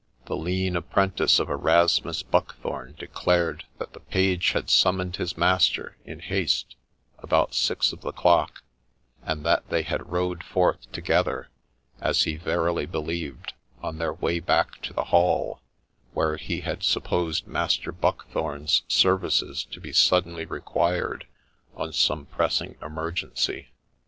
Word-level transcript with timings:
The 0.25 0.35
lean 0.35 0.75
apprentice 0.75 1.37
of 1.37 1.47
Erasmus 1.47 2.23
Buckthorne 2.23 2.95
declared 2.97 3.65
that 3.77 3.93
the 3.93 3.99
page 3.99 4.53
had 4.53 4.67
summoned 4.67 5.17
his 5.17 5.37
master, 5.37 5.95
in 6.05 6.21
haste, 6.21 6.75
about 7.19 7.53
six 7.53 7.93
of 7.93 8.01
the 8.01 8.11
clock, 8.11 8.63
and 9.21 9.45
that 9.45 9.69
they 9.69 9.83
had 9.83 10.11
rode 10.11 10.43
forth 10.43 10.91
together, 10.91 11.49
as 11.99 12.23
he 12.23 12.35
verily 12.35 12.87
believed, 12.87 13.53
on 13.83 13.99
their 13.99 14.13
way 14.13 14.39
back 14.39 14.81
to 14.81 14.91
the 14.93 15.03
Hall, 15.13 15.61
where 16.13 16.35
he 16.37 16.61
had 16.61 16.81
supposed 16.81 17.45
Master 17.45 17.91
Buckthorne's 17.91 18.81
services 18.87 19.63
to 19.65 19.79
be 19.79 19.93
suddenly 19.93 20.45
required 20.45 21.27
on 21.75 21.93
some 21.93 22.25
pressing 22.25 22.75
emergency. 22.81 23.67